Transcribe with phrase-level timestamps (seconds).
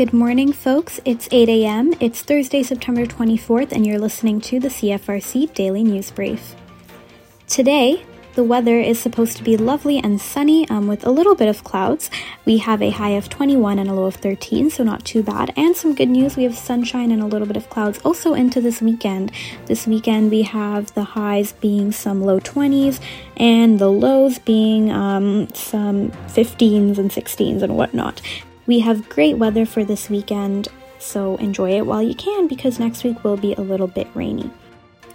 [0.00, 0.98] Good morning, folks.
[1.04, 1.92] It's 8 a.m.
[2.00, 6.56] It's Thursday, September 24th, and you're listening to the CFRC Daily News Brief.
[7.46, 11.48] Today, the weather is supposed to be lovely and sunny um, with a little bit
[11.48, 12.10] of clouds.
[12.46, 15.52] We have a high of 21 and a low of 13, so not too bad.
[15.54, 18.62] And some good news we have sunshine and a little bit of clouds also into
[18.62, 19.32] this weekend.
[19.66, 23.00] This weekend we have the highs being some low 20s
[23.36, 28.22] and the lows being um, some 15s and 16s and whatnot.
[28.70, 30.68] We have great weather for this weekend,
[31.00, 34.48] so enjoy it while you can because next week will be a little bit rainy.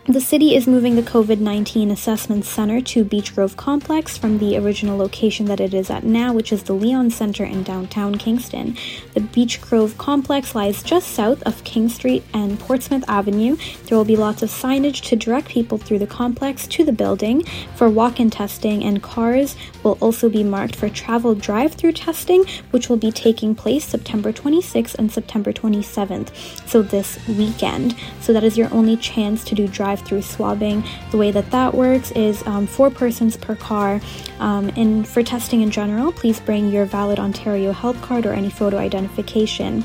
[0.08, 4.56] The city is moving the COVID 19 Assessment Center to Beech Grove Complex from the
[4.56, 8.78] original location that it is at now, which is the Leon Center in downtown Kingston.
[9.16, 13.58] The Beech Grove Complex lies just south of King Street and Portsmouth Avenue.
[13.88, 17.44] There will be lots of signage to direct people through the complex to the building
[17.76, 22.46] for walk in testing, and cars will also be marked for travel drive through testing,
[22.70, 26.30] which will be taking place September 26th and September 27th,
[26.68, 27.96] so this weekend.
[28.22, 30.84] So that is your only chance to do drive drive through swabbing.
[31.12, 34.02] The way that that works is um, four persons per car.
[34.40, 38.50] Um, and for testing in general, please bring your valid Ontario health card or any
[38.50, 39.84] photo identification.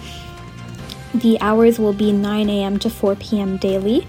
[1.15, 2.79] The hours will be 9 a.m.
[2.81, 3.57] to 4 p.m.
[3.57, 4.07] daily.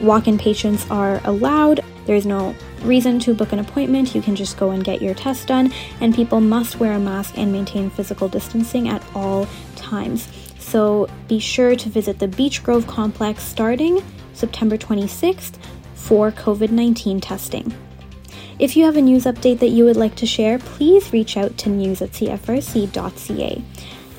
[0.00, 1.80] Walk in patients are allowed.
[2.06, 4.14] There's no reason to book an appointment.
[4.14, 7.36] You can just go and get your test done, and people must wear a mask
[7.36, 10.28] and maintain physical distancing at all times.
[10.58, 14.02] So be sure to visit the Beech Grove complex starting
[14.40, 15.54] September 26th
[15.94, 17.72] for COVID 19 testing.
[18.58, 21.56] If you have a news update that you would like to share, please reach out
[21.58, 23.62] to news at cfrc.ca.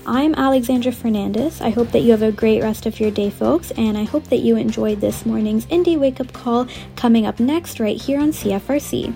[0.05, 1.61] I'm Alexandra Fernandez.
[1.61, 4.23] I hope that you have a great rest of your day, folks, and I hope
[4.29, 8.31] that you enjoyed this morning's Indie Wake Up Call coming up next, right here on
[8.31, 9.13] CFRC.